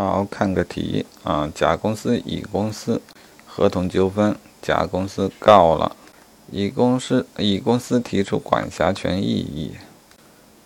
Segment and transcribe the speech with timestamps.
[0.00, 3.02] 好看个题啊，甲公司、乙公司
[3.46, 5.96] 合同纠纷，甲公司告了，
[6.52, 9.72] 乙公司乙公司提出管辖权异议，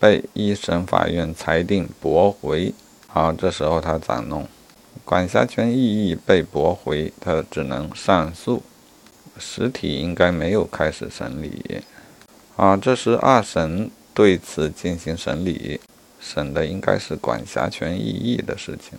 [0.00, 2.72] 被一审法院裁定驳回。
[3.06, 4.48] 好，这时候他咋弄？
[5.04, 8.62] 管辖权异议被驳回，他只能上诉。
[9.38, 11.82] 实体应该没有开始审理。
[12.56, 15.80] 啊，这时二审对此进行审理。
[16.20, 18.98] 审的应该是管辖权异议的事情。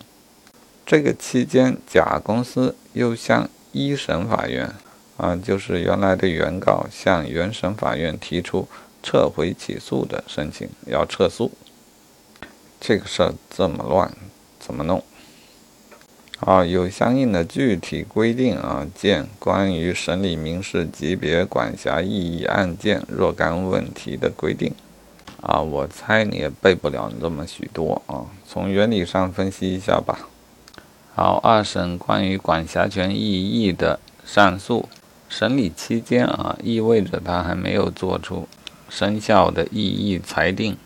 [0.90, 4.74] 这个期间，甲公司又向一审法院，
[5.16, 8.66] 啊，就是原来的原告向原审法院提出
[9.00, 11.52] 撤回起诉的申请，要撤诉。
[12.80, 14.12] 这个事儿这么乱，
[14.58, 15.04] 怎么弄？
[16.40, 24.74] 啊，有相应的具体规定啊，见《关于审理民事级别管辖异议案件若干问题的规定》。
[25.46, 28.26] 啊，我猜你也背不了这么许多啊。
[28.44, 30.28] 从原理上分析一下吧。
[31.20, 34.88] 好，二审关于管辖权异议的上诉
[35.28, 38.48] 审理期间啊，意味着他还没有做出
[38.88, 40.78] 生效的异议裁定。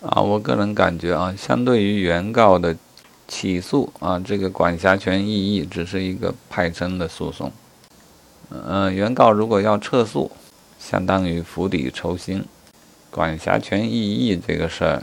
[0.00, 2.76] 啊，我个人感觉啊，相对于原告的
[3.26, 7.50] 起诉啊，这个管辖权异议只是一个派生的诉讼。
[8.50, 10.30] 嗯，原告如果要撤诉，
[10.78, 12.44] 相当于釜底抽薪。
[13.10, 15.02] 管辖权异议这个事儿，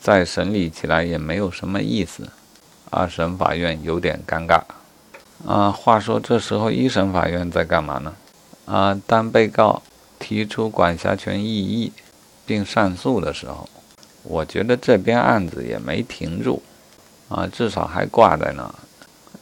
[0.00, 2.30] 再审理起来也没有什么意思，
[2.94, 4.62] 二审法院有点尴尬。
[5.46, 8.14] 啊，话说这时候一审法院在干嘛呢？
[8.66, 9.82] 啊，当被告
[10.18, 11.92] 提出管辖权异议
[12.46, 13.68] 并上诉的时候，
[14.22, 16.62] 我觉得这边案子也没停住，
[17.28, 18.74] 啊，至少还挂在那。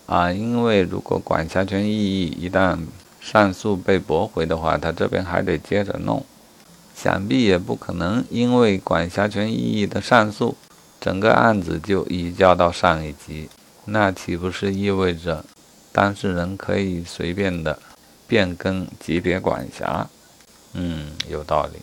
[0.07, 2.79] 啊，因为如果管辖权异议一旦
[3.21, 6.25] 上诉被驳回的话，他这边还得接着弄。
[6.95, 10.57] 想必也不可能因为管辖权异议的上诉，
[11.03, 13.49] 整个案子就移交到上一级，
[13.87, 15.45] 那岂不是意味着
[15.91, 17.77] 当事人可以随便的
[18.29, 20.09] 变更级别管辖？
[20.75, 21.81] 嗯，有道理。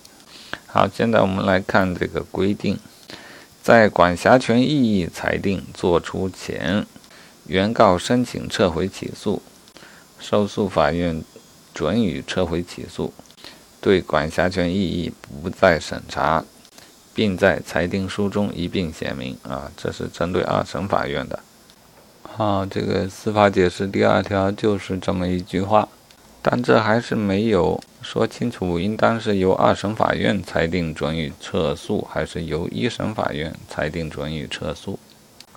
[0.68, 2.80] 好，现在我们来看这个规定，
[3.62, 6.88] 在管辖权异议裁定作出前，
[7.46, 9.42] 原告申请撤回起诉，
[10.18, 11.22] 受诉法院
[11.74, 13.14] 准予撤回起诉。
[13.82, 15.12] 对管辖权异议
[15.42, 16.46] 不再审查，
[17.19, 19.35] 并在裁定书中一并写明。
[19.44, 21.38] 啊，这是针对二审法院的。
[22.24, 25.90] 好，这个司法解释第二条就是这么一句话，
[26.41, 34.97] 但这还是没有说清楚，应当是由二审法院裁定准予撤诉，还是由一审法院裁定准予撤诉？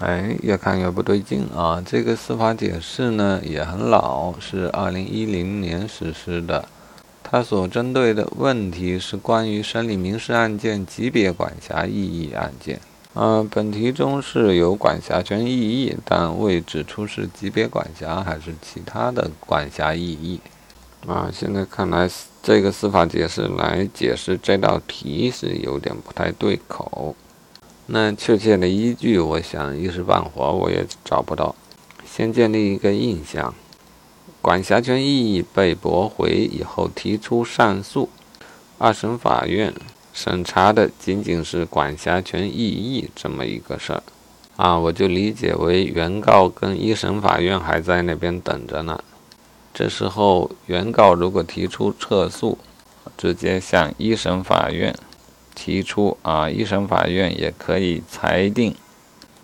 [0.01, 1.81] 哎，越看越不对劲啊！
[1.87, 6.65] 这个司法解释呢也很老，是二零一零年实施的。
[7.33, 12.79] 他所针对的问题是关于审理民事案件级别管辖异议案件。
[13.15, 20.41] 呃，本题中是有管辖权异议，但未指出是级别管辖还是其他的管辖异议。
[21.07, 22.07] 啊，现在看来
[22.43, 27.17] 这个司法解释来解释这道题是有点不太对口。
[27.87, 31.55] 那确切的依据，我想一时半会儿我也找不到。
[32.05, 33.55] 先建立一个印象。
[34.43, 38.09] 管辖权异议被驳回以后提出上诉，
[38.77, 39.73] 二审法院
[40.13, 44.03] 审查的仅仅是管辖权异议这么一个事儿，
[44.57, 49.03] 啊，我就理解为原告跟一审法院还在那边等着呢。
[49.73, 52.59] 这时候原告如果提出撤诉，
[53.17, 54.93] 直接向一审法院
[55.55, 58.75] 提出，啊，一审法院也可以裁定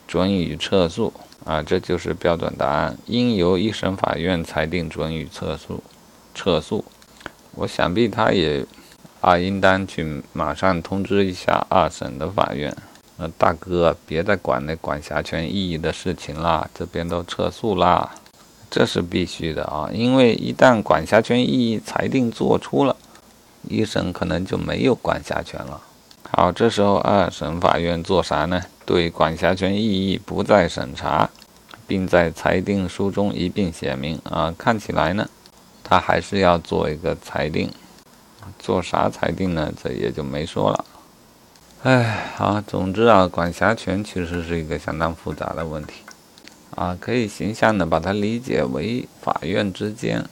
[0.09, 1.13] 准予撤诉。
[1.45, 5.83] 啊，这就是标准答案，应由一审法院裁定准予撤诉。
[6.35, 6.85] 撤诉，
[7.55, 8.67] 我想必他也
[9.21, 12.77] 啊，应当去马上通知一下二审的法院。
[13.17, 18.15] 呃，大哥，别再管那管辖权异议的事情啦，这边都撤诉啦，
[18.71, 22.95] 这是必须的啊，因为一旦管辖权异议裁定作出了，
[23.69, 25.81] 一审可能就没有管辖权了。
[26.31, 28.63] 好，这时候二审法院做啥呢？
[28.85, 31.31] 对管辖权异议不再审查。
[31.87, 35.27] 并在裁定书中一并写明啊，看起来呢，
[35.83, 37.71] 他还是要做一个裁定，
[38.59, 39.73] 做啥裁定呢？
[39.83, 40.85] 这也就没说了。
[41.85, 46.03] 哎，好，总之啊，管辖权其实是一个相当复杂的问题
[46.75, 50.29] 啊，可以形象的把它理解为法院之间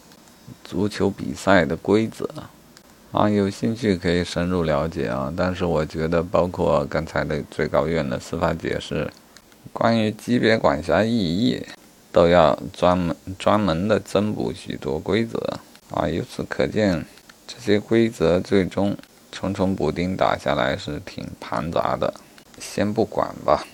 [0.62, 2.28] 足球比赛的规则
[3.12, 3.28] 啊。
[3.28, 9.10] 有兴趣可以深入了解啊，但是我觉得，包括刚才的最高院的司法解释。
[9.72, 11.62] 关于级别管辖异议，
[12.10, 15.38] 都要专门专门的增补许多规则
[15.90, 16.08] 啊！
[16.08, 17.04] 由此可见，
[17.46, 18.96] 这些规则最终
[19.30, 22.14] 重重补丁打下来是挺庞杂的。
[22.58, 23.66] 先不管吧。